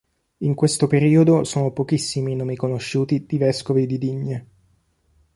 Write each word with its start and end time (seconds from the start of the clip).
In 0.39 0.55
questo 0.55 0.87
periodo 0.87 1.43
sono 1.43 1.73
pochissimi 1.73 2.31
i 2.31 2.35
nomi 2.35 2.55
conosciuti 2.55 3.23
di 3.27 3.37
vescovi 3.37 3.85
di 3.85 3.99
Digne. 3.99 4.47